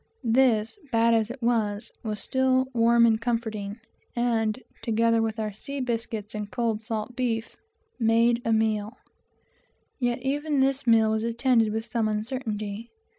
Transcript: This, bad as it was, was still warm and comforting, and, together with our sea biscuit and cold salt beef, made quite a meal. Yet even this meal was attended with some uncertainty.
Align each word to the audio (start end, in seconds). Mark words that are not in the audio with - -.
This, 0.23 0.79
bad 0.91 1.13
as 1.13 1.29
it 1.29 1.43
was, 1.43 1.91
was 2.01 2.19
still 2.19 2.65
warm 2.73 3.05
and 3.05 3.21
comforting, 3.21 3.79
and, 4.15 4.59
together 4.81 5.21
with 5.21 5.37
our 5.39 5.53
sea 5.53 5.79
biscuit 5.79 6.33
and 6.33 6.49
cold 6.49 6.81
salt 6.81 7.15
beef, 7.15 7.57
made 7.99 8.41
quite 8.41 8.49
a 8.49 8.57
meal. 8.57 8.97
Yet 9.99 10.23
even 10.23 10.59
this 10.59 10.87
meal 10.87 11.11
was 11.11 11.23
attended 11.23 11.71
with 11.71 11.85
some 11.85 12.07
uncertainty. 12.07 12.89